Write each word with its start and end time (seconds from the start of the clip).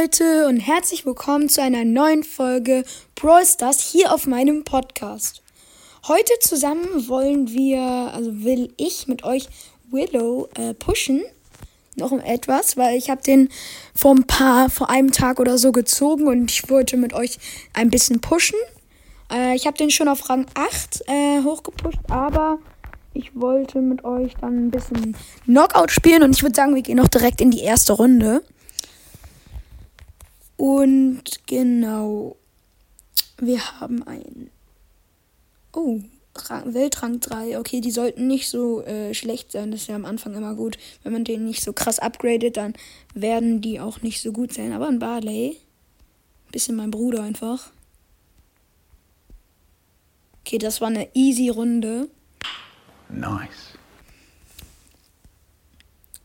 Leute 0.00 0.46
und 0.46 0.60
herzlich 0.60 1.04
willkommen 1.04 1.50
zu 1.50 1.60
einer 1.60 1.84
neuen 1.84 2.22
Folge 2.22 2.84
Brawl 3.16 3.44
Stars 3.44 3.80
hier 3.80 4.14
auf 4.14 4.26
meinem 4.26 4.64
Podcast. 4.64 5.42
Heute 6.08 6.32
zusammen 6.40 7.08
wollen 7.08 7.50
wir, 7.50 7.80
also 7.80 8.42
will 8.42 8.72
ich 8.78 9.08
mit 9.08 9.24
euch 9.24 9.48
Willow 9.90 10.48
äh, 10.54 10.72
pushen. 10.72 11.22
Noch 11.96 12.12
um 12.12 12.20
etwas, 12.20 12.78
weil 12.78 12.96
ich 12.96 13.10
habe 13.10 13.20
den 13.20 13.50
vor 13.94 14.14
ein 14.14 14.26
paar, 14.26 14.70
vor 14.70 14.88
einem 14.88 15.12
Tag 15.12 15.38
oder 15.38 15.58
so 15.58 15.70
gezogen 15.70 16.28
und 16.28 16.50
ich 16.50 16.70
wollte 16.70 16.96
mit 16.96 17.12
euch 17.12 17.38
ein 17.74 17.90
bisschen 17.90 18.20
pushen. 18.20 18.58
Äh, 19.30 19.54
ich 19.54 19.66
habe 19.66 19.76
den 19.76 19.90
schon 19.90 20.08
auf 20.08 20.30
Rang 20.30 20.46
8 20.54 21.02
äh, 21.08 21.42
hochgepusht, 21.42 21.98
aber 22.08 22.58
ich 23.12 23.32
wollte 23.34 23.80
mit 23.80 24.04
euch 24.04 24.32
dann 24.40 24.68
ein 24.68 24.70
bisschen 24.70 25.14
Knockout 25.44 25.90
spielen 25.90 26.22
und 26.22 26.34
ich 26.34 26.42
würde 26.42 26.54
sagen, 26.54 26.74
wir 26.74 26.82
gehen 26.82 26.96
noch 26.96 27.08
direkt 27.08 27.42
in 27.42 27.50
die 27.50 27.60
erste 27.60 27.92
Runde. 27.92 28.42
Und 30.60 31.46
genau, 31.46 32.36
wir 33.38 33.80
haben 33.80 34.02
ein. 34.02 34.50
Oh, 35.72 36.00
Rang, 36.36 36.74
Weltrang 36.74 37.18
3. 37.18 37.58
Okay, 37.58 37.80
die 37.80 37.90
sollten 37.90 38.26
nicht 38.26 38.50
so 38.50 38.82
äh, 38.82 39.14
schlecht 39.14 39.52
sein. 39.52 39.70
Das 39.70 39.80
ist 39.80 39.86
ja 39.86 39.94
am 39.94 40.04
Anfang 40.04 40.34
immer 40.34 40.54
gut. 40.54 40.76
Wenn 41.02 41.14
man 41.14 41.24
den 41.24 41.46
nicht 41.46 41.64
so 41.64 41.72
krass 41.72 41.98
upgradet, 41.98 42.58
dann 42.58 42.74
werden 43.14 43.62
die 43.62 43.80
auch 43.80 44.02
nicht 44.02 44.20
so 44.20 44.32
gut 44.32 44.52
sein. 44.52 44.74
Aber 44.74 44.88
ein 44.88 44.98
Barley. 44.98 45.56
Bisschen 46.52 46.76
mein 46.76 46.90
Bruder 46.90 47.22
einfach. 47.22 47.70
Okay, 50.42 50.58
das 50.58 50.82
war 50.82 50.88
eine 50.88 51.08
easy 51.14 51.48
Runde. 51.48 52.10
Nice. 53.08 53.78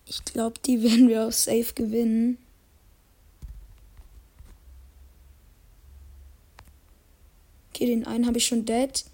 Ich 0.06 0.26
glaube, 0.26 0.60
die 0.66 0.84
werden 0.84 1.08
wir 1.08 1.26
auch 1.26 1.32
safe 1.32 1.74
gewinnen. 1.74 2.38
Okay, 7.86 7.94
den 7.94 8.08
einen 8.08 8.26
habe 8.26 8.40
ich 8.40 8.48
schon 8.48 8.66
dead. 8.66 9.06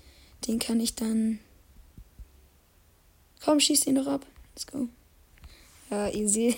Den 0.48 0.58
kann 0.58 0.80
ich 0.80 0.96
dann. 0.96 1.40
Komm, 3.44 3.60
schieß 3.60 3.86
ihn 3.86 3.96
doch 3.96 4.08
ab. 4.08 4.26
Let's 4.54 4.66
go. 4.66 4.88
Ja, 5.90 6.08
easy. 6.10 6.56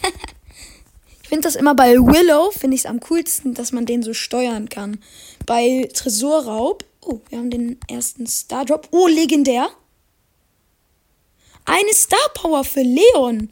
ich 1.24 1.28
finde 1.28 1.48
das 1.48 1.56
immer 1.56 1.74
bei 1.74 1.96
Willow, 1.96 2.52
finde 2.52 2.76
ich 2.76 2.82
es 2.82 2.86
am 2.86 3.00
coolsten, 3.00 3.56
dass 3.56 3.72
man 3.72 3.88
den 3.88 4.04
so 4.04 4.14
steuern 4.14 4.70
kann. 4.70 5.00
Bei 5.48 5.90
Tresorraub. 5.92 6.86
Oh, 7.02 7.20
wir 7.30 7.40
haben 7.40 7.50
den 7.50 7.80
ersten 7.90 8.28
Star 8.28 8.64
Drop. 8.64 8.88
Oh, 8.92 9.08
legendär. 9.08 9.70
Eine 11.66 11.94
Star 11.94 12.30
Power 12.36 12.64
für 12.64 12.84
Leon. 12.84 13.50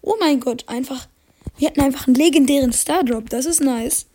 Oh 0.00 0.14
mein 0.20 0.38
Gott, 0.38 0.68
einfach. 0.68 1.08
Wir 1.58 1.68
hatten 1.68 1.80
einfach 1.80 2.06
einen 2.06 2.14
legendären 2.14 2.72
Star 2.72 3.02
Drop. 3.02 3.28
Das 3.30 3.46
ist 3.46 3.60
nice. 3.60 4.06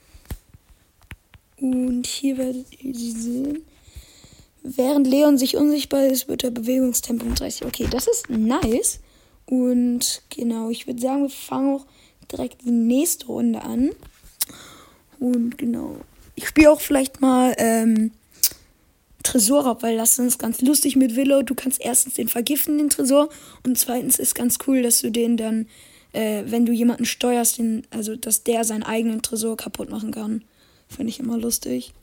Und 1.59 2.07
hier 2.07 2.37
werdet 2.37 2.67
ihr 2.81 2.95
sie 2.95 3.11
sehen. 3.11 3.65
Während 4.63 5.07
Leon 5.07 5.37
sich 5.37 5.57
unsichtbar 5.57 6.05
ist, 6.05 6.27
wird 6.27 6.43
der 6.43 6.51
Bewegungstempo 6.51 7.25
um 7.25 7.35
30. 7.35 7.65
Okay, 7.65 7.87
das 7.89 8.07
ist 8.07 8.29
nice. 8.29 8.99
Und 9.45 10.21
genau, 10.29 10.69
ich 10.69 10.87
würde 10.87 11.01
sagen, 11.01 11.23
wir 11.23 11.29
fangen 11.29 11.75
auch 11.75 11.85
direkt 12.31 12.61
die 12.63 12.71
nächste 12.71 13.25
Runde 13.25 13.61
an. 13.61 13.89
Und 15.19 15.57
genau, 15.57 15.97
ich 16.35 16.47
spiele 16.47 16.71
auch 16.71 16.81
vielleicht 16.81 17.21
mal 17.21 17.53
ähm, 17.57 18.11
Tresorraub, 19.23 19.83
weil 19.83 19.97
das 19.97 20.17
ist 20.19 20.39
ganz 20.39 20.61
lustig 20.61 20.95
mit 20.95 21.15
Willow. 21.15 21.41
Du 21.41 21.55
kannst 21.55 21.81
erstens 21.81 22.15
den 22.15 22.27
vergiften, 22.27 22.77
den 22.77 22.89
Tresor. 22.89 23.29
Und 23.65 23.77
zweitens 23.77 24.19
ist 24.19 24.35
ganz 24.35 24.57
cool, 24.67 24.83
dass 24.83 25.01
du 25.01 25.11
den 25.11 25.37
dann, 25.37 25.67
äh, 26.13 26.43
wenn 26.45 26.65
du 26.65 26.71
jemanden 26.71 27.05
steuerst, 27.05 27.57
den, 27.57 27.83
also 27.89 28.15
dass 28.15 28.43
der 28.43 28.63
seinen 28.63 28.83
eigenen 28.83 29.21
Tresor 29.21 29.57
kaputt 29.57 29.89
machen 29.89 30.11
kann. 30.11 30.43
Finde 30.87 31.09
ich 31.09 31.19
immer 31.19 31.37
lustig. 31.37 31.93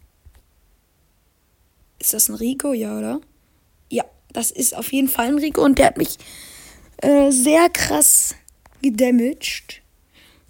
Ist 1.99 2.15
das 2.15 2.29
ein 2.29 2.35
Rico? 2.35 2.73
Ja, 2.73 2.99
oder? 2.99 3.21
Ja, 3.91 4.05
das 4.33 4.51
ist 4.51 4.77
auf 4.77 4.93
jeden 4.93 5.09
Fall 5.09 5.29
ein 5.29 5.39
Rico 5.39 5.65
und 5.65 5.79
der 5.79 5.87
hat 5.87 5.97
mich 5.97 6.17
äh, 6.99 7.31
sehr 7.31 7.69
krass 7.69 8.35
gedamaged. 8.83 9.83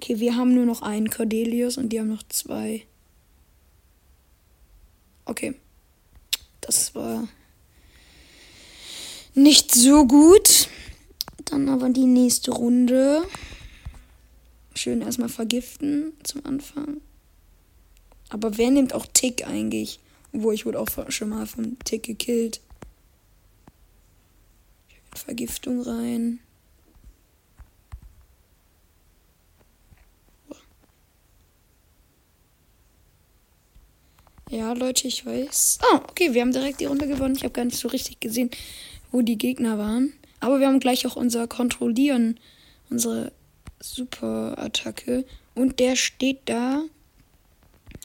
Okay, 0.00 0.20
wir 0.20 0.36
haben 0.36 0.54
nur 0.54 0.66
noch 0.66 0.82
einen 0.82 1.10
Cordelius 1.10 1.76
und 1.76 1.88
die 1.88 1.98
haben 1.98 2.08
noch 2.08 2.22
zwei. 2.28 2.84
Okay. 5.24 5.54
Das 6.60 6.94
war 6.94 7.28
nicht 9.34 9.74
so 9.74 10.06
gut. 10.06 10.68
Dann 11.44 11.68
aber 11.68 11.88
die 11.88 12.06
nächste 12.06 12.50
Runde. 12.50 13.22
Schön 14.74 15.02
erstmal 15.02 15.28
vergiften 15.28 16.12
zum 16.22 16.44
Anfang. 16.44 17.00
Aber 18.28 18.58
wer 18.58 18.70
nimmt 18.70 18.94
auch 18.94 19.06
Tick 19.12 19.46
eigentlich? 19.46 19.98
Wo 20.32 20.52
ich 20.52 20.66
wurde 20.66 20.80
auch 20.80 20.88
schon 21.10 21.30
mal 21.30 21.46
vom 21.46 21.78
Tick 21.80 22.02
gekillt. 22.02 22.60
Vergiftung 25.14 25.80
rein. 25.82 26.40
Ja, 34.50 34.72
Leute, 34.72 35.06
ich 35.08 35.26
weiß. 35.26 35.80
Oh, 35.92 35.96
okay, 36.08 36.32
wir 36.32 36.40
haben 36.40 36.52
direkt 36.52 36.80
die 36.80 36.86
Runde 36.86 37.06
gewonnen. 37.06 37.36
Ich 37.36 37.42
habe 37.42 37.52
gar 37.52 37.66
nicht 37.66 37.76
so 37.76 37.88
richtig 37.88 38.20
gesehen, 38.20 38.50
wo 39.12 39.20
die 39.20 39.36
Gegner 39.36 39.76
waren. 39.76 40.14
Aber 40.40 40.58
wir 40.58 40.68
haben 40.68 40.80
gleich 40.80 41.06
auch 41.06 41.16
unser 41.16 41.46
Kontrollieren, 41.46 42.40
unsere 42.88 43.32
Super-Attacke. 43.80 45.26
Und 45.54 45.80
der 45.80 45.96
steht 45.96 46.40
da. 46.46 46.82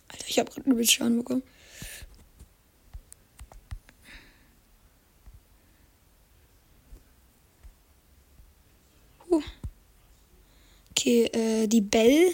Alter, 0.09 0.25
ich 0.27 0.39
habe 0.39 0.51
gerade 0.51 0.69
einen 0.69 0.85
Schaden 0.85 1.17
bekommen. 1.19 1.43
Okay, 11.03 11.25
äh, 11.33 11.67
die 11.67 11.81
Bell. 11.81 12.31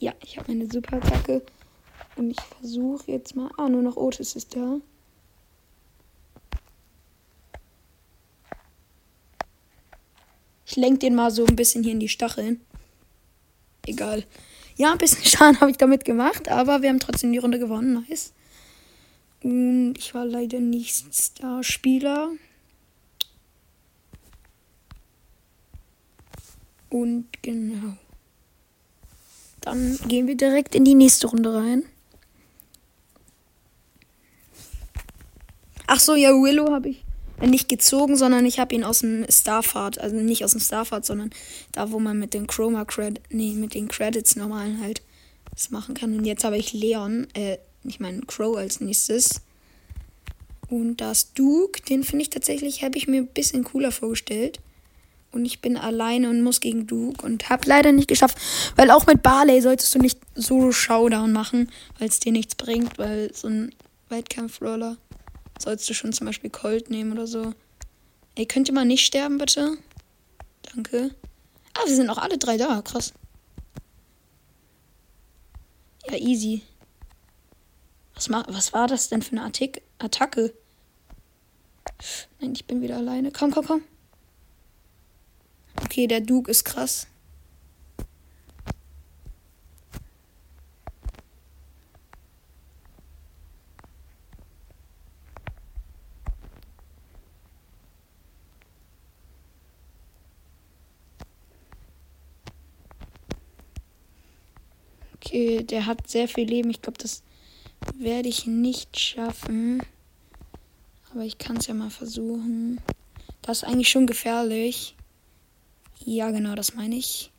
Ja, 0.00 0.12
ich 0.20 0.36
habe 0.36 0.50
eine 0.50 0.68
super 0.68 0.96
Attacke. 0.96 1.42
Und 2.16 2.32
ich 2.32 2.40
versuche 2.40 3.12
jetzt 3.12 3.36
mal. 3.36 3.52
Ah, 3.56 3.68
nur 3.68 3.82
noch 3.82 3.96
Otis 3.96 4.34
ist 4.34 4.56
da. 4.56 4.80
Ich 10.66 10.74
lenke 10.74 10.98
den 10.98 11.14
mal 11.14 11.30
so 11.30 11.46
ein 11.46 11.54
bisschen 11.54 11.84
hier 11.84 11.92
in 11.92 12.00
die 12.00 12.08
Stacheln. 12.08 12.60
Egal. 13.86 14.24
Ja, 14.74 14.90
ein 14.90 14.98
bisschen 14.98 15.24
Schaden 15.24 15.60
habe 15.60 15.70
ich 15.70 15.76
damit 15.76 16.04
gemacht, 16.04 16.48
aber 16.48 16.82
wir 16.82 16.88
haben 16.88 16.98
trotzdem 16.98 17.30
die 17.30 17.38
Runde 17.38 17.60
gewonnen. 17.60 18.04
Nice. 18.08 18.32
Und 19.44 19.94
ich 19.98 20.14
war 20.14 20.24
leider 20.24 20.58
nicht 20.58 21.14
Starspieler. 21.14 22.32
Und 26.90 27.28
genau. 27.42 27.96
Dann 29.60 29.98
gehen 30.08 30.26
wir 30.26 30.36
direkt 30.36 30.74
in 30.74 30.84
die 30.84 30.94
nächste 30.94 31.28
Runde 31.28 31.54
rein. 31.54 31.84
Ach 35.86 36.00
so, 36.00 36.14
ja, 36.14 36.30
Willow 36.30 36.72
habe 36.72 36.90
ich 36.90 37.04
nicht 37.40 37.68
gezogen, 37.68 38.16
sondern 38.16 38.44
ich 38.44 38.58
habe 38.58 38.74
ihn 38.74 38.84
aus 38.84 39.00
dem 39.00 39.24
Starfart, 39.28 39.98
also 39.98 40.16
nicht 40.16 40.44
aus 40.44 40.52
dem 40.52 40.60
Starfart, 40.60 41.06
sondern 41.06 41.30
da, 41.72 41.90
wo 41.90 41.98
man 41.98 42.18
mit 42.18 42.34
den 42.34 42.46
Chroma 42.46 42.84
Credit, 42.84 43.20
nee, 43.30 43.54
mit 43.54 43.74
den 43.74 43.88
Credits 43.88 44.36
normalen 44.36 44.80
halt 44.80 45.02
das 45.50 45.70
machen 45.70 45.94
kann. 45.94 46.16
Und 46.16 46.24
jetzt 46.24 46.44
habe 46.44 46.58
ich 46.58 46.72
Leon, 46.72 47.26
äh, 47.34 47.58
ich 47.84 47.98
meine 47.98 48.20
Crow 48.22 48.56
als 48.56 48.80
nächstes. 48.80 49.40
Und 50.68 50.98
das 51.00 51.32
Duke, 51.32 51.82
den 51.82 52.04
finde 52.04 52.22
ich 52.22 52.30
tatsächlich, 52.30 52.84
habe 52.84 52.98
ich 52.98 53.08
mir 53.08 53.22
ein 53.22 53.26
bisschen 53.26 53.64
cooler 53.64 53.90
vorgestellt 53.90 54.60
und 55.32 55.44
ich 55.44 55.60
bin 55.60 55.76
alleine 55.76 56.28
und 56.28 56.42
muss 56.42 56.60
gegen 56.60 56.86
Duke 56.86 57.24
und 57.24 57.48
hab 57.48 57.66
leider 57.66 57.92
nicht 57.92 58.08
geschafft, 58.08 58.38
weil 58.76 58.90
auch 58.90 59.06
mit 59.06 59.22
Barley 59.22 59.60
solltest 59.60 59.94
du 59.94 59.98
nicht 59.98 60.18
so 60.34 60.72
Showdown 60.72 61.32
machen, 61.32 61.70
weil 61.98 62.08
es 62.08 62.20
dir 62.20 62.32
nichts 62.32 62.54
bringt, 62.54 62.98
weil 62.98 63.32
so 63.34 63.48
ein 63.48 63.74
Weitkampf-Roller 64.08 64.96
sollst 65.58 65.88
du 65.88 65.94
schon 65.94 66.12
zum 66.12 66.26
Beispiel 66.26 66.50
Colt 66.50 66.90
nehmen 66.90 67.12
oder 67.12 67.26
so. 67.26 67.54
Ey, 68.34 68.46
könnt 68.46 68.68
ihr 68.68 68.74
mal 68.74 68.84
nicht 68.84 69.04
sterben, 69.04 69.38
bitte? 69.38 69.76
Danke. 70.74 71.14
Ah, 71.74 71.86
wir 71.86 71.94
sind 71.94 72.06
noch 72.06 72.18
alle 72.18 72.38
drei 72.38 72.56
da, 72.56 72.82
krass. 72.82 73.12
Ja, 76.08 76.16
easy. 76.16 76.62
Was, 78.14 78.30
was 78.30 78.72
war 78.72 78.86
das 78.86 79.08
denn 79.08 79.22
für 79.22 79.32
eine 79.32 79.44
Attik 79.44 79.82
Attacke? 79.98 80.52
Nein, 82.40 82.52
ich 82.54 82.66
bin 82.66 82.82
wieder 82.82 82.96
alleine. 82.96 83.30
Komm, 83.30 83.50
komm, 83.50 83.66
komm. 83.66 83.82
Okay, 85.76 86.06
der 86.06 86.20
Duke 86.20 86.50
ist 86.50 86.64
krass. 86.64 87.06
Okay, 105.30 105.62
der 105.62 105.86
hat 105.86 106.08
sehr 106.08 106.26
viel 106.26 106.48
Leben. 106.48 106.70
Ich 106.70 106.82
glaube, 106.82 106.98
das 106.98 107.22
werde 107.94 108.28
ich 108.28 108.46
nicht 108.46 108.98
schaffen. 108.98 109.80
Aber 111.12 111.22
ich 111.22 111.38
kann 111.38 111.56
es 111.56 111.68
ja 111.68 111.74
mal 111.74 111.90
versuchen. 111.90 112.80
Das 113.42 113.58
ist 113.58 113.64
eigentlich 113.64 113.88
schon 113.88 114.06
gefährlich. 114.06 114.96
Ja, 116.04 116.30
genau, 116.30 116.54
das 116.54 116.74
meine 116.74 116.96
ich. 116.96 117.30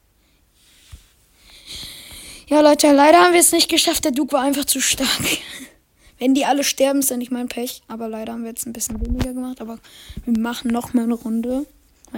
Ja, 2.47 2.61
Leute, 2.61 2.91
leider 2.91 3.19
haben 3.19 3.33
wir 3.33 3.39
es 3.39 3.51
nicht 3.51 3.69
geschafft. 3.69 4.03
Der 4.03 4.11
Duke 4.11 4.33
war 4.33 4.41
einfach 4.41 4.65
zu 4.65 4.81
stark. 4.81 5.09
Wenn 6.19 6.35
die 6.35 6.45
alle 6.45 6.63
sterben, 6.63 6.99
ist 6.99 7.09
ja 7.09 7.17
nicht 7.17 7.31
mein 7.31 7.47
Pech. 7.47 7.81
Aber 7.87 8.07
leider 8.07 8.33
haben 8.33 8.43
wir 8.43 8.49
jetzt 8.49 8.67
ein 8.67 8.73
bisschen 8.73 8.99
weniger 8.99 9.33
gemacht. 9.33 9.61
Aber 9.61 9.79
wir 10.25 10.37
machen 10.37 10.69
noch 10.71 10.93
mal 10.93 11.03
eine 11.03 11.13
Runde. 11.13 11.65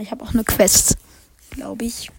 Ich 0.02 0.12
habe 0.12 0.24
auch 0.24 0.34
eine 0.34 0.44
Quest, 0.44 0.98
glaube 1.52 1.86
ich. 1.86 2.10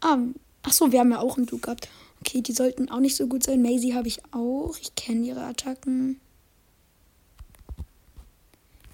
Ah, 0.00 0.18
ach 0.62 0.72
so, 0.72 0.90
wir 0.90 1.00
haben 1.00 1.12
ja 1.12 1.20
auch 1.20 1.36
einen 1.36 1.46
Duke 1.46 1.62
gehabt. 1.62 1.88
Okay, 2.20 2.42
die 2.42 2.52
sollten 2.52 2.90
auch 2.90 3.00
nicht 3.00 3.16
so 3.16 3.26
gut 3.28 3.44
sein. 3.44 3.62
Maisie 3.62 3.94
habe 3.94 4.08
ich 4.08 4.20
auch. 4.32 4.76
Ich 4.80 4.94
kenne 4.94 5.26
ihre 5.26 5.44
Attacken. 5.44 6.20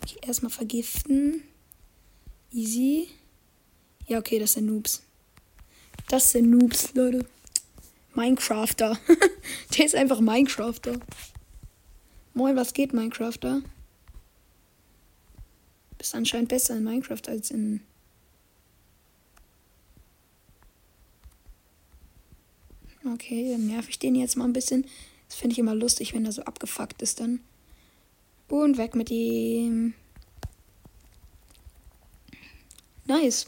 Okay, 0.06 0.18
erstmal 0.22 0.52
vergiften. 0.52 1.42
Easy. 2.52 3.08
Ja, 4.06 4.20
okay, 4.20 4.38
das 4.38 4.52
sind 4.52 4.66
Noobs. 4.66 5.02
Das 6.08 6.30
sind 6.30 6.48
Noobs, 6.48 6.94
Leute. 6.94 7.26
Minecrafter. 8.14 8.96
Der 9.76 9.84
ist 9.84 9.96
einfach 9.96 10.20
Minecrafter. 10.20 11.00
Moin, 12.34 12.54
was 12.54 12.72
geht, 12.72 12.92
Minecrafter? 12.92 13.62
Bist 15.98 16.14
anscheinend 16.14 16.50
besser 16.50 16.76
in 16.76 16.84
Minecraft 16.84 17.22
als 17.26 17.50
in 17.50 17.80
Okay, 23.04 23.50
dann 23.50 23.66
nerv 23.66 23.88
ich 23.88 23.98
den 23.98 24.14
jetzt 24.14 24.36
mal 24.36 24.44
ein 24.44 24.52
bisschen. 24.52 24.86
Das 25.28 25.36
finde 25.36 25.54
ich 25.54 25.58
immer 25.58 25.74
lustig, 25.74 26.14
wenn 26.14 26.24
er 26.24 26.32
so 26.32 26.42
abgefuckt 26.42 27.02
ist 27.02 27.18
dann. 27.18 27.40
Und 28.48 28.78
weg 28.78 28.94
mit 28.94 29.10
ihm. 29.10 29.94
Nice. 33.06 33.46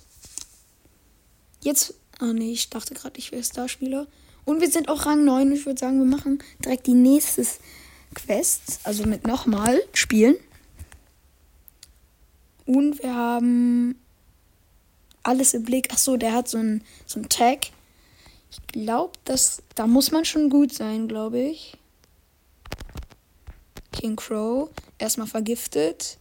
Jetzt. 1.62 1.94
Ah 2.18 2.32
nee, 2.32 2.52
ich 2.52 2.68
dachte 2.70 2.94
gerade, 2.94 3.18
ich 3.18 3.30
wäre 3.30 3.44
Starspieler. 3.44 4.06
Und 4.44 4.60
wir 4.60 4.70
sind 4.70 4.88
auch 4.88 5.06
Rang 5.06 5.24
9. 5.24 5.52
Ich 5.52 5.66
würde 5.66 5.78
sagen, 5.78 5.98
wir 5.98 6.06
machen 6.06 6.42
direkt 6.64 6.86
die 6.86 6.94
nächste 6.94 7.46
Quest. 8.14 8.80
Also 8.84 9.04
mit 9.04 9.26
nochmal 9.26 9.80
spielen. 9.92 10.36
Und 12.66 13.02
wir 13.02 13.14
haben 13.14 13.98
alles 15.22 15.54
im 15.54 15.62
Blick. 15.64 15.88
Ach 15.92 15.98
so, 15.98 16.16
der 16.16 16.32
hat 16.32 16.48
so 16.48 16.58
ein, 16.58 16.82
so 17.06 17.20
ein 17.20 17.28
Tag. 17.28 17.66
Ich 18.50 18.66
glaube, 18.68 19.12
da 19.74 19.86
muss 19.86 20.10
man 20.10 20.24
schon 20.24 20.50
gut 20.50 20.72
sein, 20.72 21.08
glaube 21.08 21.40
ich. 21.40 21.76
King 23.98 24.14
Crow 24.14 24.70
erstmal 24.98 25.26
vergiftet. 25.26 26.18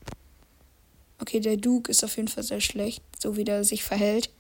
Okay, 1.20 1.40
der 1.40 1.58
Duke 1.58 1.92
ist 1.92 2.04
auf 2.04 2.16
jeden 2.18 2.28
Fall 2.28 2.44
sehr 2.44 2.62
schlecht, 2.62 3.04
so 3.20 3.38
wie 3.38 3.44
der 3.44 3.64
sich 3.64 3.84
verhält. 3.84 4.32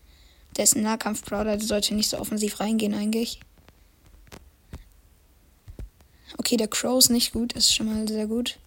Der 0.55 0.63
ist 0.63 0.75
ein 0.75 0.81
Nahkampf-Brawler, 0.81 1.57
der 1.57 1.65
sollte 1.65 1.93
nicht 1.93 2.09
so 2.09 2.17
offensiv 2.17 2.59
reingehen 2.59 2.95
eigentlich. 2.95 3.39
Okay, 6.39 6.57
der 6.57 6.67
Crow 6.67 6.97
ist 6.97 7.09
nicht 7.09 7.31
gut, 7.31 7.53
ist 7.53 7.73
schon 7.73 7.85
mal 7.87 8.07
sehr 8.07 8.25
gut. 8.25 8.57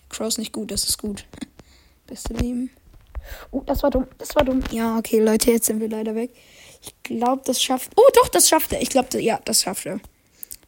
Der 0.00 0.16
Crow 0.16 0.26
ist 0.26 0.38
nicht 0.38 0.52
gut, 0.52 0.70
das 0.72 0.88
ist 0.88 0.98
gut. 0.98 1.24
Beste 2.06 2.34
Leben. 2.34 2.70
Oh, 3.52 3.62
das 3.66 3.82
war 3.82 3.90
dumm, 3.90 4.06
das 4.18 4.34
war 4.34 4.44
dumm. 4.44 4.64
Ja, 4.72 4.98
okay, 4.98 5.20
Leute, 5.20 5.52
jetzt 5.52 5.66
sind 5.66 5.80
wir 5.80 5.88
leider 5.88 6.14
weg. 6.14 6.30
Ich 6.82 6.94
glaube, 7.02 7.42
das 7.44 7.62
schafft. 7.62 7.92
Oh, 7.96 8.08
doch, 8.14 8.28
das 8.28 8.48
schafft 8.48 8.72
er. 8.72 8.82
Ich 8.82 8.88
glaube, 8.88 9.20
ja, 9.20 9.40
das 9.44 9.62
schafft 9.62 9.86
er. 9.86 10.00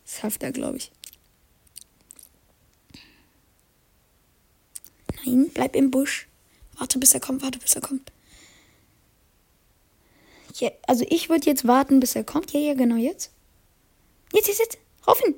Das 0.04 0.20
schafft 0.20 0.42
er, 0.42 0.52
glaube 0.52 0.76
ich. 0.76 0.92
Nein, 5.30 5.50
bleib 5.52 5.76
im 5.76 5.90
Busch. 5.90 6.28
Warte, 6.78 6.98
bis 6.98 7.14
er 7.14 7.20
kommt, 7.20 7.42
warte, 7.42 7.58
bis 7.58 7.74
er 7.74 7.82
kommt. 7.82 8.12
Ja, 10.58 10.70
also 10.86 11.04
ich 11.08 11.28
würde 11.28 11.46
jetzt 11.46 11.66
warten, 11.66 12.00
bis 12.00 12.16
er 12.16 12.24
kommt. 12.24 12.52
Ja, 12.52 12.60
ja, 12.60 12.74
genau, 12.74 12.96
jetzt. 12.96 13.30
Jetzt, 14.32 14.48
jetzt, 14.48 14.60
jetzt. 14.60 14.78
Rauf 15.06 15.20
ihn. 15.26 15.34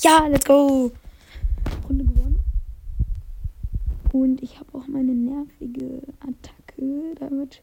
Ja, 0.00 0.26
let's 0.26 0.44
go. 0.44 0.92
Runde 1.88 2.04
gewonnen. 2.04 2.42
Und 4.12 4.42
ich 4.42 4.58
habe 4.58 4.78
auch 4.78 4.86
meine 4.86 5.12
nervige 5.12 6.02
Attacke 6.20 7.14
damit 7.18 7.60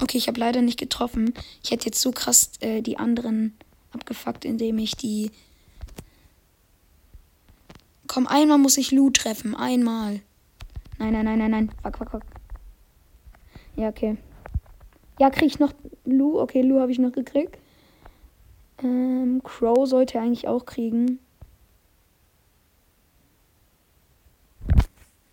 Okay, 0.00 0.18
ich 0.18 0.28
habe 0.28 0.40
leider 0.40 0.60
nicht 0.60 0.78
getroffen. 0.78 1.34
Ich 1.62 1.70
hätte 1.70 1.86
jetzt 1.86 2.00
so 2.00 2.10
krass 2.10 2.50
äh, 2.60 2.82
die 2.82 2.98
anderen 2.98 3.54
abgefuckt, 3.92 4.44
indem 4.44 4.78
ich 4.78 4.96
die. 4.96 5.30
Komm, 8.14 8.28
einmal 8.28 8.58
muss 8.58 8.78
ich 8.78 8.92
Lu 8.92 9.10
treffen. 9.10 9.56
Einmal. 9.56 10.20
Nein, 10.98 11.14
nein, 11.14 11.24
nein, 11.24 11.38
nein, 11.40 11.50
nein. 11.50 11.72
Fuck, 11.82 11.98
fuck, 11.98 12.10
fuck. 12.12 12.22
Ja, 13.74 13.88
okay. 13.88 14.16
Ja, 15.18 15.30
krieg 15.30 15.48
ich 15.48 15.58
noch 15.58 15.72
Lu? 16.04 16.38
Okay, 16.38 16.62
Lu 16.62 16.78
habe 16.78 16.92
ich 16.92 17.00
noch 17.00 17.10
gekriegt. 17.10 17.58
Ähm, 18.84 19.40
Crow 19.42 19.88
sollte 19.88 20.20
eigentlich 20.20 20.46
auch 20.46 20.64
kriegen. 20.64 21.18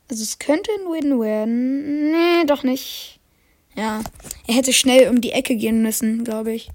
Also 0.09 0.23
es 0.23 0.39
könnte 0.39 0.71
ein 0.71 0.91
Win 0.91 1.21
werden. 1.21 2.11
Nee, 2.11 2.45
doch 2.47 2.63
nicht. 2.63 3.19
Ja, 3.75 4.01
er 4.47 4.55
hätte 4.55 4.73
schnell 4.73 5.07
um 5.09 5.21
die 5.21 5.33
Ecke 5.33 5.55
gehen 5.55 5.83
müssen, 5.83 6.23
glaube 6.23 6.53
ich. 6.53 6.71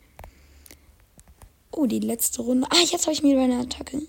Oh, 1.73 1.87
die 1.87 1.99
letzte 1.99 2.43
Runde. 2.43 2.69
Ah, 2.71 2.77
jetzt 2.79 3.07
habe 3.07 3.13
ich 3.13 3.25
mir 3.25 3.41
eine 3.41 3.59
Attacke. 3.59 4.03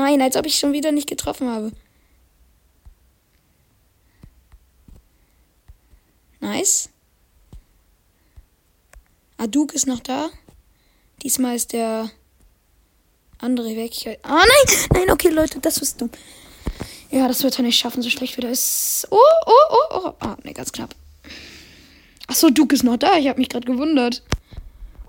Nein, 0.00 0.22
als 0.22 0.34
ob 0.34 0.46
ich 0.46 0.58
schon 0.58 0.72
wieder 0.72 0.92
nicht 0.92 1.10
getroffen 1.10 1.50
habe. 1.50 1.72
Nice. 6.40 6.88
Aduk 9.36 9.74
ist 9.74 9.86
noch 9.86 10.00
da. 10.00 10.30
Diesmal 11.22 11.54
ist 11.54 11.74
der 11.74 12.10
andere 13.36 13.76
weg. 13.76 14.18
Ah, 14.22 14.38
nein! 14.38 14.76
Nein, 14.94 15.10
okay, 15.10 15.28
Leute, 15.28 15.60
das 15.60 15.76
ist 15.76 16.00
dumm. 16.00 16.08
Ja, 17.10 17.28
das 17.28 17.42
wird 17.42 17.58
er 17.58 17.64
nicht 17.64 17.78
schaffen, 17.78 18.02
so 18.02 18.08
schlecht 18.08 18.38
wie 18.38 18.40
der 18.40 18.52
ist. 18.52 19.06
Oh, 19.10 19.18
oh, 19.44 19.52
oh, 19.70 19.98
oh. 19.98 20.14
Ah, 20.20 20.38
ne, 20.44 20.54
ganz 20.54 20.72
knapp. 20.72 20.94
Achso, 22.26 22.48
Duke 22.48 22.74
ist 22.74 22.84
noch 22.84 22.96
da. 22.96 23.18
Ich 23.18 23.28
habe 23.28 23.38
mich 23.38 23.50
gerade 23.50 23.66
gewundert. 23.66 24.22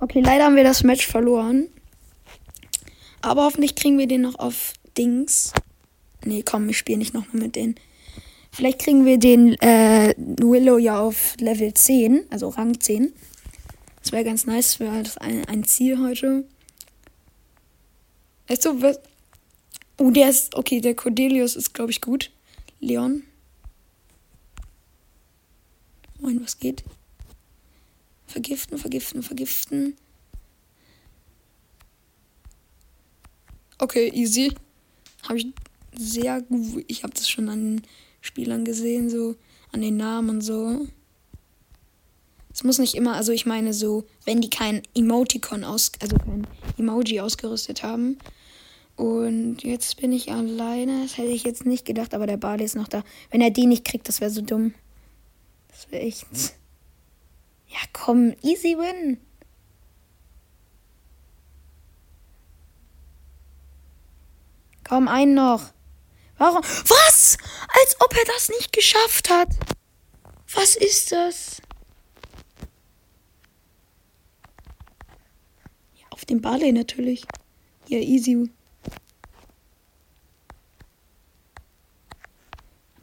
Okay, 0.01 0.19
leider 0.19 0.43
haben 0.43 0.57
wir 0.57 0.65
das 0.65 0.83
Match 0.83 1.07
verloren. 1.07 1.67
Aber 3.21 3.45
hoffentlich 3.45 3.75
kriegen 3.75 3.97
wir 3.97 4.07
den 4.07 4.21
noch 4.21 4.37
auf 4.37 4.73
Dings. 4.97 5.53
Nee, 6.23 6.43
komm, 6.43 6.69
ich 6.69 6.77
spiele 6.77 6.99
nicht 6.99 7.13
nochmal 7.13 7.43
mit 7.43 7.55
denen. 7.55 7.75
Vielleicht 8.51 8.79
kriegen 8.79 9.05
wir 9.05 9.17
den 9.17 9.53
äh, 9.61 10.13
Willow 10.17 10.77
ja 10.77 10.99
auf 10.99 11.35
Level 11.39 11.73
10, 11.73 12.25
also 12.29 12.49
Rang 12.49 12.79
10. 12.79 13.13
Das 14.01 14.11
wäre 14.11 14.23
ganz 14.23 14.45
nice, 14.45 14.77
das 14.79 15.17
ein, 15.17 15.45
ein 15.45 15.63
Ziel 15.63 15.99
heute. 15.99 16.43
Weißt 18.47 18.65
du, 18.65 18.81
Oh, 20.01 20.09
der 20.09 20.31
ist. 20.31 20.55
Okay, 20.55 20.81
der 20.81 20.95
Cordelius 20.95 21.55
ist, 21.55 21.73
glaube 21.75 21.91
ich, 21.91 22.01
gut. 22.01 22.31
Leon. 22.79 23.21
Moin, 26.19 26.41
was 26.41 26.57
geht? 26.57 26.83
Vergiften, 28.25 28.79
vergiften, 28.79 29.21
vergiften. 29.21 29.95
Okay, 33.77 34.09
easy. 34.11 34.55
Habe 35.27 35.37
ich 35.37 35.47
sehr 35.95 36.41
gut. 36.41 36.83
Ich 36.87 37.03
habe 37.03 37.13
das 37.13 37.29
schon 37.29 37.49
an 37.49 37.77
den 37.77 37.87
Spielern 38.21 38.65
gesehen, 38.65 39.09
so 39.09 39.35
an 39.71 39.81
den 39.81 39.97
Namen 39.97 40.29
und 40.29 40.41
so. 40.41 40.87
Es 42.53 42.63
muss 42.63 42.79
nicht 42.79 42.95
immer, 42.95 43.15
also 43.15 43.31
ich 43.31 43.45
meine 43.45 43.73
so, 43.73 44.03
wenn 44.25 44.41
die 44.41 44.49
kein 44.49 44.83
Emoticon 44.93 45.63
aus, 45.63 45.91
also 46.01 46.17
kein 46.17 46.45
Emoji 46.77 47.21
ausgerüstet 47.21 47.81
haben, 47.81 48.17
und 49.01 49.63
jetzt 49.63 49.99
bin 49.99 50.11
ich 50.11 50.31
alleine. 50.31 51.01
Das 51.01 51.17
hätte 51.17 51.31
ich 51.31 51.43
jetzt 51.43 51.65
nicht 51.65 51.85
gedacht, 51.85 52.13
aber 52.13 52.27
der 52.27 52.37
Barley 52.37 52.65
ist 52.65 52.75
noch 52.75 52.87
da. 52.87 53.03
Wenn 53.31 53.41
er 53.41 53.49
die 53.49 53.65
nicht 53.65 53.83
kriegt, 53.83 54.07
das 54.07 54.21
wäre 54.21 54.29
so 54.29 54.41
dumm. 54.41 54.75
Das 55.69 55.91
wäre 55.91 56.03
echt. 56.03 56.27
Ja, 57.67 57.79
komm, 57.93 58.35
easy 58.43 58.77
win. 58.77 59.17
Kaum 64.91 65.07
einen 65.07 65.35
noch. 65.35 65.71
Warum? 66.37 66.61
Was? 66.61 67.37
Als 67.79 67.95
ob 68.01 68.13
er 68.13 68.25
das 68.25 68.49
nicht 68.49 68.73
geschafft 68.73 69.29
hat. 69.29 69.47
Was 70.53 70.75
ist 70.75 71.13
das? 71.13 71.61
Ja, 75.95 76.07
auf 76.09 76.25
dem 76.25 76.41
Barley 76.41 76.73
natürlich. 76.73 77.25
Ja, 77.87 77.99
easy. 77.99 78.51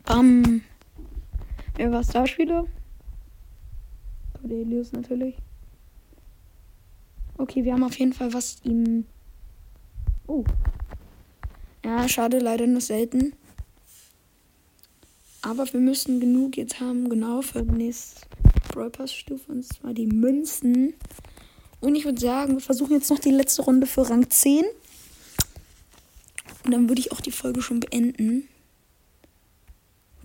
Bam. 0.05 0.61
anderer 1.79 2.05
Starspieler. 2.05 2.67
Cordelius 4.35 4.93
natürlich. 4.93 5.39
Okay, 7.39 7.65
wir 7.65 7.73
haben 7.73 7.85
auf 7.85 7.99
jeden 7.99 8.13
Fall 8.13 8.35
was 8.35 8.63
ihm. 8.63 9.07
Oh. 10.27 10.45
Ja, 11.89 12.07
schade, 12.07 12.39
leider 12.39 12.67
nur 12.67 12.83
selten. 12.83 13.33
Aber 15.41 15.73
wir 15.73 15.81
müssen 15.81 16.21
genug 16.21 16.59
jetzt 16.59 16.81
haben, 16.81 17.09
genau 17.09 17.41
für 17.41 17.63
die 17.63 17.73
nächste 17.73 18.27
Brawl 18.69 18.91
Pass 18.91 19.15
Stufe. 19.15 19.51
Und 19.51 19.65
zwar 19.65 19.95
die 19.95 20.07
Münzen. 20.07 20.93
Und 21.81 21.95
ich 21.95 22.05
würde 22.05 22.21
sagen, 22.21 22.53
wir 22.53 22.61
versuchen 22.61 22.93
jetzt 22.93 23.09
noch 23.09 23.21
die 23.21 23.31
letzte 23.31 23.63
Runde 23.63 23.87
für 23.87 24.07
Rang 24.07 24.29
10. 24.29 24.67
Und 26.67 26.73
dann 26.73 26.91
würde 26.91 27.01
ich 27.01 27.11
auch 27.11 27.23
die 27.23 27.31
Folge 27.31 27.63
schon 27.63 27.81
beenden. 27.81 28.47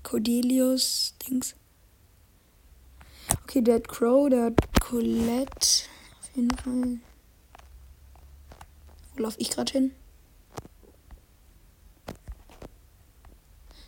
Cordelius, 0.04 1.14
Dings. 1.26 1.56
Okay, 3.44 3.62
der 3.62 3.76
hat 3.76 3.88
Crow, 3.88 4.30
der 4.30 4.48
hat 4.48 4.82
Colette. 4.82 5.86
Auf 6.20 6.36
jeden 6.36 6.58
Fall. 6.58 7.00
Wo 9.16 9.24
laufe 9.24 9.40
ich 9.40 9.50
gerade 9.50 9.72
hin? 9.72 9.92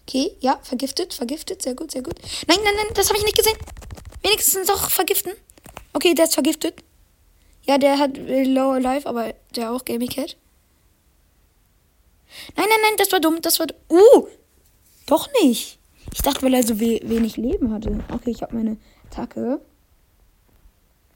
Okay, 0.07 0.31
ja, 0.39 0.59
vergiftet, 0.61 1.13
vergiftet, 1.13 1.63
sehr 1.63 1.73
gut, 1.73 1.91
sehr 1.91 2.03
gut. 2.03 2.15
Nein, 2.47 2.59
nein, 2.63 2.73
nein, 2.75 2.93
das 2.93 3.09
habe 3.09 3.17
ich 3.17 3.25
nicht 3.25 3.37
gesehen. 3.37 3.57
Wenigstens 4.21 4.67
doch 4.67 4.89
vergiften. 4.89 5.33
Okay, 5.93 6.13
der 6.13 6.25
ist 6.25 6.35
vergiftet. 6.35 6.83
Ja, 7.65 7.79
der 7.79 7.97
hat 7.97 8.17
Lower 8.17 8.79
Life, 8.79 9.09
aber 9.09 9.33
der 9.55 9.71
auch 9.71 9.83
Gaming 9.83 10.09
Cat. 10.09 10.37
Nein, 12.55 12.67
nein, 12.69 12.79
nein, 12.81 12.97
das 12.97 13.11
war 13.11 13.19
dumm, 13.19 13.41
das 13.41 13.59
war. 13.59 13.67
Uh! 13.89 14.27
Doch 15.07 15.29
nicht. 15.41 15.79
Ich 16.13 16.21
dachte, 16.21 16.43
weil 16.43 16.53
er 16.53 16.63
so 16.63 16.79
we 16.79 16.99
wenig 17.03 17.37
Leben 17.37 17.73
hatte. 17.73 18.03
Okay, 18.11 18.31
ich 18.31 18.41
habe 18.41 18.55
meine 18.55 18.77
Attacke. 19.07 19.59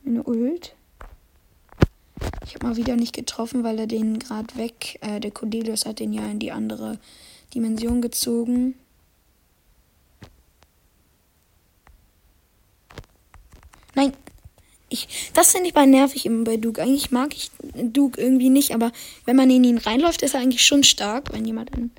Meine 0.03 0.24
Ult. 0.24 0.75
Ich 2.46 2.55
habe 2.55 2.67
mal 2.67 2.77
wieder 2.77 2.96
nicht 2.96 3.15
getroffen, 3.15 3.63
weil 3.63 3.79
er 3.79 3.88
den 3.88 4.17
gerade 4.19 4.55
weg. 4.55 4.98
Äh, 5.01 5.19
der 5.19 5.31
Cordelius 5.31 5.86
hat 5.86 6.00
den 6.00 6.13
ja 6.13 6.25
in 6.25 6.39
die 6.39 6.51
andere 6.51 7.00
Dimension 7.53 8.01
gezogen. 8.01 8.75
Nein. 13.96 14.13
Ich, 14.91 15.32
das 15.34 15.51
finde 15.51 15.68
ich 15.68 15.75
mal 15.75 15.86
nervig 15.86 16.25
immer 16.25 16.44
bei 16.44 16.58
Duke. 16.58 16.82
Eigentlich 16.82 17.12
mag 17.12 17.36
ich 17.36 17.51
Duke 17.75 18.20
irgendwie 18.20 18.50
nicht, 18.50 18.74
aber 18.74 18.91
wenn 19.25 19.36
man 19.36 19.51
in 19.51 19.63
ihn 19.63 19.77
reinläuft, 19.77 20.24
ist 20.24 20.34
er 20.34 20.39
eigentlich 20.39 20.65
schon 20.65 20.84
stark, 20.84 21.32
wenn 21.32 21.46
jemand 21.46 21.70
in 21.77 21.91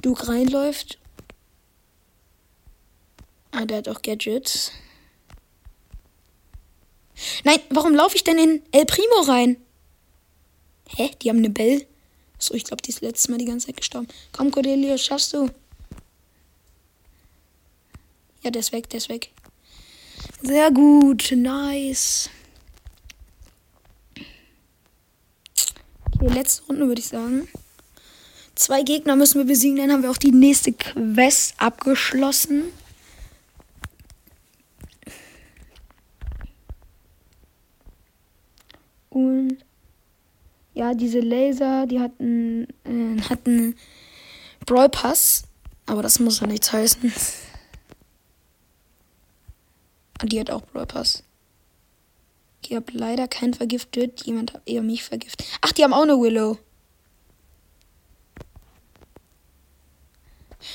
Duke 0.00 0.28
reinläuft. 0.28 0.98
Ah, 3.52 3.66
der 3.66 3.78
hat 3.78 3.88
auch 3.88 4.00
Gadgets. 4.00 4.72
Nein, 7.44 7.58
warum 7.68 7.94
laufe 7.94 8.16
ich 8.16 8.24
denn 8.24 8.38
in 8.38 8.62
El 8.72 8.86
Primo 8.86 9.20
rein? 9.26 9.56
Hä? 10.88 11.10
Die 11.20 11.28
haben 11.28 11.38
eine 11.38 11.50
Bell. 11.50 11.86
So, 12.40 12.54
ich 12.54 12.64
glaube, 12.64 12.80
die 12.82 12.88
ist 12.90 13.02
letztes 13.02 13.28
Mal 13.28 13.36
die 13.38 13.44
ganze 13.44 13.66
Zeit 13.66 13.76
gestorben. 13.76 14.08
Komm, 14.32 14.50
Cordelia, 14.50 14.96
schaffst 14.96 15.34
du. 15.34 15.50
Ja, 18.42 18.50
der 18.50 18.60
ist 18.60 18.72
weg, 18.72 18.88
der 18.88 18.98
ist 18.98 19.10
weg. 19.10 19.30
Sehr 20.40 20.70
gut, 20.70 21.32
nice. 21.36 22.30
Okay, 26.14 26.28
letzte 26.32 26.64
Runde 26.64 26.88
würde 26.88 27.00
ich 27.00 27.08
sagen. 27.08 27.46
Zwei 28.54 28.82
Gegner 28.82 29.16
müssen 29.16 29.38
wir 29.38 29.44
besiegen, 29.44 29.76
dann 29.76 29.92
haben 29.92 30.02
wir 30.02 30.10
auch 30.10 30.16
die 30.16 30.32
nächste 30.32 30.72
Quest 30.72 31.54
abgeschlossen. 31.58 32.64
Und 39.10 39.58
diese 40.94 41.20
Laser, 41.20 41.86
die 41.86 42.00
hatten, 42.00 42.66
äh, 42.84 43.20
hatten 43.28 43.76
Brawl 44.66 44.88
Pass, 44.88 45.44
aber 45.86 46.02
das 46.02 46.18
muss 46.18 46.40
ja 46.40 46.46
nichts 46.46 46.72
heißen. 46.72 47.12
Die 50.24 50.40
hat 50.40 50.50
auch 50.50 50.62
Brawl 50.62 50.86
Pass. 50.86 51.22
Ich 52.62 52.76
habe 52.76 52.92
leider 52.92 53.26
keinen 53.26 53.54
vergiftet. 53.54 54.24
Jemand 54.26 54.54
hat 54.54 54.62
eher 54.66 54.82
mich 54.82 55.02
vergiftet. 55.02 55.46
Ach, 55.60 55.72
die 55.72 55.82
haben 55.82 55.92
auch 55.92 56.02
eine 56.02 56.20
Willow. 56.20 56.58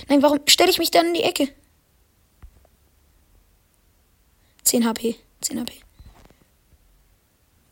Nein, 0.10 0.22
warum 0.22 0.40
stelle 0.48 0.72
ich 0.72 0.80
mich 0.80 0.92
dann 0.92 1.08
in 1.08 1.14
die 1.14 1.24
Ecke? 1.24 1.50
10 4.64 4.86
HP. 4.86 5.16
10 5.42 5.60
HP. 5.62 5.86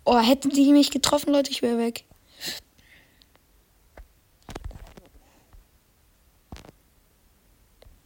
Oh, 0.05 0.19
hätten 0.19 0.49
die 0.49 0.71
mich 0.71 0.91
getroffen, 0.91 1.31
Leute, 1.33 1.51
ich 1.51 1.61
wäre 1.61 1.77
weg. 1.77 2.05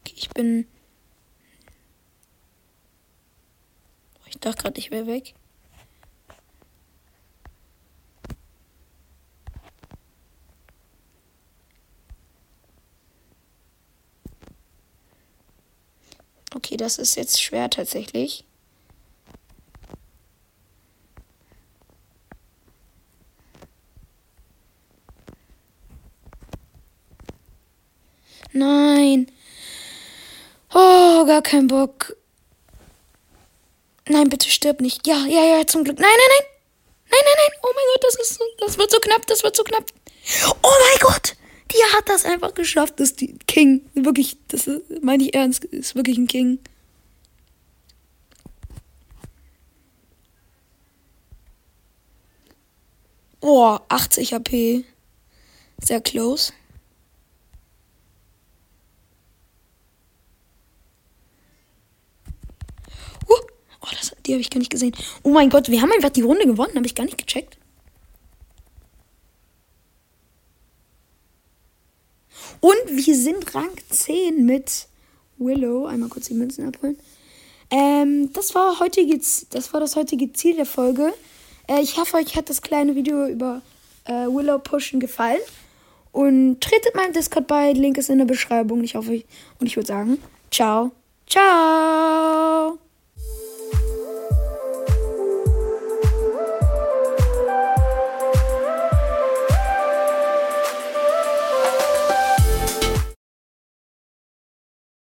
Okay, 0.01 0.13
ich 0.15 0.25
bin. 0.37 0.67
Oh, 4.19 4.27
ich 4.27 4.37
dachte 4.39 4.61
gerade, 4.61 4.79
ich 4.79 4.91
wäre 4.91 5.07
weg. 5.07 5.33
Okay, 16.55 16.77
das 16.77 16.97
ist 16.97 17.15
jetzt 17.15 17.41
schwer 17.41 17.69
tatsächlich. 17.69 18.45
Nein. 28.53 29.27
Oh, 30.79 31.25
gar 31.25 31.41
kein 31.41 31.65
Bock. 31.65 32.15
Nein, 34.07 34.29
bitte 34.29 34.47
stirb 34.47 34.79
nicht. 34.79 35.07
Ja, 35.07 35.25
ja, 35.25 35.43
ja, 35.43 35.65
zum 35.65 35.83
Glück. 35.83 35.97
Nein, 35.97 36.07
nein, 36.07 36.29
nein. 36.37 36.47
Nein, 37.09 37.19
nein, 37.25 37.33
nein. 37.35 37.59
Oh 37.63 37.71
mein 37.73 37.85
Gott, 37.93 38.03
das 38.03 38.15
ist 38.29 38.39
das 38.59 38.77
wird 38.77 38.91
so 38.91 38.99
knapp, 38.99 39.25
das 39.25 39.43
wird 39.43 39.55
so 39.55 39.63
knapp. 39.63 39.85
Oh 40.61 40.69
mein 40.69 40.99
Gott. 40.99 41.35
Die 41.71 41.95
hat 41.95 42.07
das 42.07 42.25
einfach 42.25 42.53
geschafft. 42.53 42.99
Das 42.99 43.09
ist 43.09 43.21
die 43.21 43.39
King. 43.47 43.89
Wirklich, 43.95 44.37
das 44.49 44.69
meine 45.01 45.23
ich 45.23 45.33
ernst. 45.33 45.65
Ist 45.65 45.95
wirklich 45.95 46.19
ein 46.19 46.27
King. 46.27 46.59
Oh, 53.41 53.79
80 53.89 54.33
HP. 54.33 54.85
Sehr 55.81 56.01
close. 56.01 56.53
Oh, 63.87 63.95
das, 63.95 64.15
die 64.25 64.26
habe 64.37 64.41
ich 64.41 64.49
gar 64.49 64.59
nicht 64.59 64.71
gesehen. 64.71 64.95
Oh 65.23 65.29
mein 65.29 65.49
Gott, 65.49 65.69
wir 65.69 65.81
haben 65.81 65.91
einfach 65.91 66.09
die 66.09 66.21
Runde 66.21 66.45
gewonnen. 66.45 66.75
Habe 66.75 66.85
ich 66.85 66.95
gar 66.95 67.05
nicht 67.05 67.17
gecheckt. 67.17 67.57
Und 72.59 72.75
wir 72.89 73.15
sind 73.15 73.53
Rang 73.53 73.69
10 73.89 74.45
mit 74.45 74.87
Willow. 75.37 75.85
Einmal 75.85 76.09
kurz 76.09 76.27
die 76.27 76.33
Münzen 76.33 76.67
abholen. 76.67 76.97
Ähm, 77.69 78.31
das 78.33 78.55
war 78.55 78.79
heutige, 78.79 79.17
das 79.17 79.73
war 79.73 79.79
das 79.79 79.95
heutige 79.95 80.31
Ziel 80.33 80.55
der 80.55 80.65
Folge. 80.65 81.13
Äh, 81.67 81.81
ich 81.81 81.97
hoffe, 81.97 82.17
euch 82.17 82.35
hat 82.35 82.49
das 82.49 82.61
kleine 82.61 82.95
Video 82.95 83.27
über 83.27 83.61
äh, 84.05 84.27
Willow 84.27 84.59
Pushen 84.59 84.99
gefallen. 84.99 85.41
Und 86.11 86.61
tretet 86.61 86.95
meinem 86.95 87.13
Discord 87.13 87.47
bei. 87.47 87.73
Link 87.73 87.97
ist 87.97 88.09
in 88.09 88.17
der 88.17 88.25
Beschreibung. 88.25 88.83
Ich 88.83 88.95
hoffe, 88.95 89.23
und 89.59 89.67
ich 89.67 89.75
würde 89.75 89.87
sagen, 89.87 90.17
ciao. 90.49 90.91
Ciao. 91.27 92.36